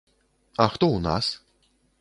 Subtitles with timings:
[0.65, 1.25] А хто ў нас?